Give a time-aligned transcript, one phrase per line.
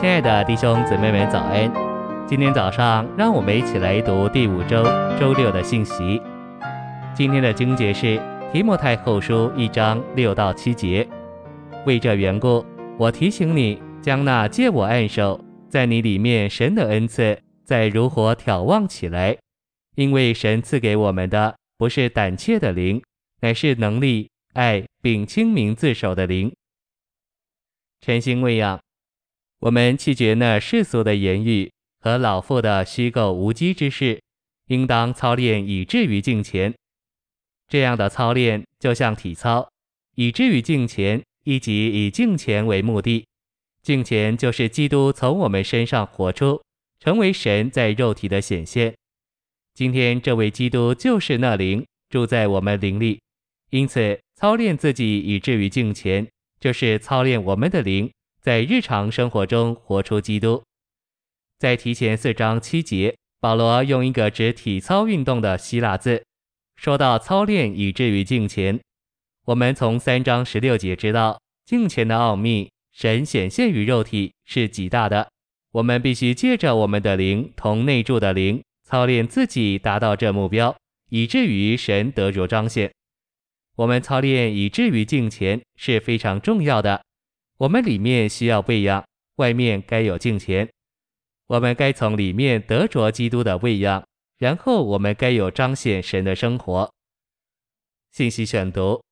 [0.00, 1.70] 亲爱的弟兄姊妹们，早安！
[2.26, 4.82] 今天早上，让我们一起来读第五周
[5.20, 6.18] 周六的信息。
[7.14, 8.18] 今天的经节是
[8.50, 11.06] 提摩太后书一章六到七节。
[11.84, 12.64] 为这缘故，
[12.98, 15.38] 我提醒你，将那借我按手
[15.68, 19.36] 在你里面神的恩赐，再如火眺望起来。
[19.96, 23.02] 因为神赐给我们的不是胆怯的灵，
[23.42, 26.50] 乃是能力、爱并清明自守的灵。
[28.00, 28.80] 晨星未养，
[29.60, 34.18] 我们弃绝那世俗的言语和老妇的虚构无稽之事，
[34.68, 36.74] 应当操练以至于敬虔。
[37.68, 39.68] 这样的操练就像体操，
[40.16, 43.26] 以至于敬虔，一即以敬虔为目的。
[43.82, 46.62] 敬虔就是基督从我们身上活出，
[46.98, 48.94] 成为神在肉体的显现。
[49.74, 53.20] 今天这位基督就是那灵，住在我们灵里，
[53.68, 56.26] 因此操练自己以至于敬虔。
[56.58, 58.10] 就是操练我们的灵，
[58.42, 60.62] 在日常生活中活出基督。
[61.58, 66.24] 在提前四章七节，保罗用一个指体操运动的希腊字，
[66.74, 68.80] 说到操练以至于敬虔。
[69.44, 75.28] 我们从三章十六节知道，敬虔的奥秘，神显现于肉体是极大的。
[75.72, 80.74] 我们必须借着我们的灵同内住的灵，操练自己达到这目标，
[81.10, 82.90] 以至于神得着彰显。
[83.76, 87.02] 我们操练以至于敬虔是非常重要的。
[87.60, 89.04] 我们里面需要喂养，
[89.36, 90.66] 外面该有敬虔。
[91.46, 94.02] 我们该从里面得着基督的喂养，
[94.38, 96.90] 然后我们该有彰显神的生活。
[98.12, 99.04] 信息选读：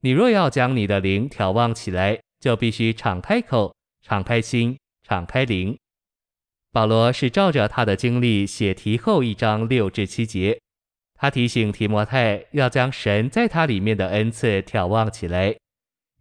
[0.00, 5.78] 你若要将你的灵眺望起来，就必须敞开口、敞开心、敞开灵。
[6.72, 10.60] 保罗是照着他的经历写提后一章六至七节。
[11.14, 15.56] 他提醒提摩太要将神在他里面的恩赐眺望起来，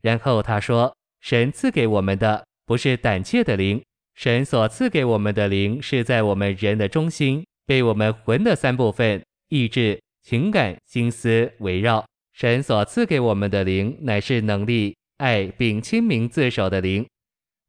[0.01, 3.81] 然后他说：“神赐给我们的不是胆怯的灵，
[4.15, 12.05] 神所赐给我们的灵是在我们人的中心，被我们魂的三部分意志、情感、心思围绕。
[12.33, 17.05] 神所赐给我们的灵乃是能力、爱并清明自守的灵。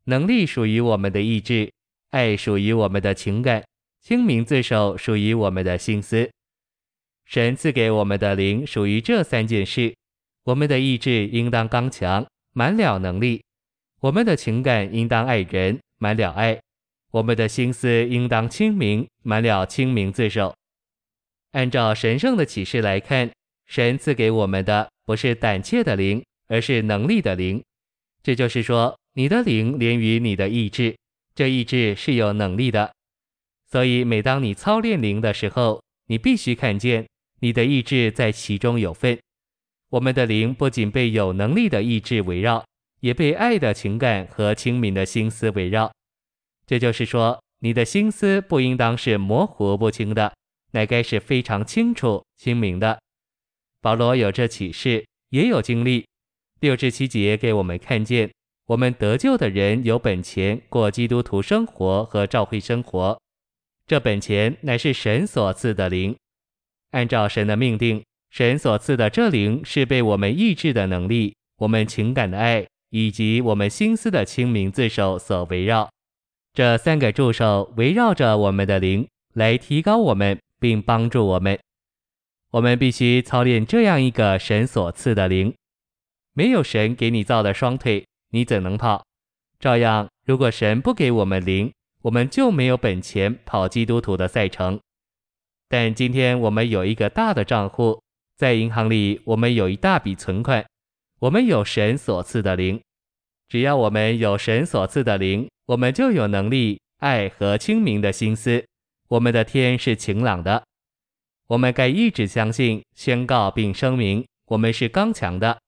[0.04, 1.70] 能力属于我们的意志，
[2.10, 3.64] 爱属于我们的情感，
[4.02, 6.30] 清明自守属于我们的心思。”
[7.24, 9.94] 神赐给我们的灵属于这三件事：
[10.44, 12.26] 我们的意志应当刚强，
[12.58, 13.40] 满了能力；
[14.00, 16.58] 我们的情感应当爱人，满了爱；
[17.12, 20.52] 我们的心思应当清明，满了清明自守。
[21.52, 23.30] 按照神圣的启示来看，
[23.66, 27.62] 神赐给我们的不是胆怯的灵，而是能力的灵。
[28.24, 30.96] 这就是说，你的灵连于你的意志，
[31.36, 32.92] 这意志是有能力的。
[33.70, 37.06] 所以，每当你操练灵的时候，你必须看见。
[37.38, 39.16] 你的意志在其中有份。
[39.90, 42.64] 我们的灵不仅被有能力的意志围绕，
[43.00, 45.90] 也被爱的情感和清明的心思围绕。
[46.66, 50.34] 这就是说，你的心思不应当是模糊不清的，
[50.72, 53.00] 乃该是非常清楚清明的。
[53.80, 56.06] 保罗有这启示，也有经历。
[56.60, 58.30] 六至七节给我们看见，
[58.66, 63.18] 我们得救的人有本钱过基督徒生活和教会生活。
[63.86, 66.14] 这本钱乃是神所赐的灵。
[66.90, 75.88] 按照神的命定，神所赐的这灵是被我们意志的能力、我们情感的爱以及我们心思的清明自守所围绕。
[76.52, 81.58] 这三个助手围绕着我们的灵，来提高我们并帮助我们。
[82.50, 85.54] 我们必须操练这样一个神所赐的灵。
[86.32, 89.04] 没有神给你造的双腿，你怎能跑？
[89.58, 91.72] 照样，如果神不给我们灵，
[92.02, 94.78] 我们就没有本钱跑基督徒的赛程。
[95.68, 98.00] 但今天我们有一个大的账户，
[98.38, 100.64] 在银行里，我们有一大笔存款，
[101.18, 102.80] 我们有神所赐的灵。
[103.48, 108.64] 只要我们有神所赐的灵，我们就有能力、爱和清明的心思。
[109.08, 110.62] 我们的天是晴朗的。
[111.48, 115.58] 我们该一直相信、宣告并声明：我们是刚强的，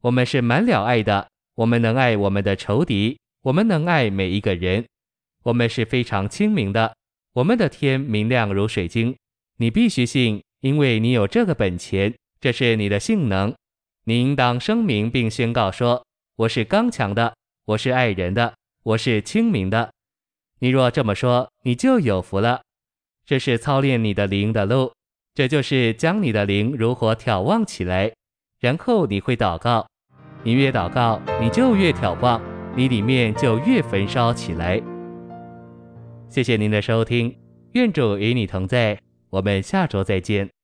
[0.00, 1.28] 我们是满了爱的。
[1.54, 4.84] 我们能爱我们的仇敌，我们能爱每一个人。
[5.44, 6.92] 我们是非常清明的，
[7.34, 9.14] 我们的天明亮如水晶。
[9.58, 13.54] 你必须信，因为你有这个本钱，这是你的性能。
[14.04, 16.04] 你应当声明并宣告说
[16.36, 17.34] ：“我是刚强的，
[17.64, 19.90] 我是爱人的，我是清明的。”
[20.60, 22.60] 你若这么说，你就有福了。
[23.24, 24.92] 这是操练你的灵的路，
[25.34, 28.12] 这就是将你的灵如火挑旺起来。
[28.58, 29.86] 然后你会祷告，
[30.42, 32.42] 你越祷告，你就越挑旺，
[32.76, 34.82] 你里面就越焚烧起来。
[36.28, 37.34] 谢谢您的收听，
[37.72, 39.00] 愿主与你同在。
[39.30, 40.59] 我们下周再见。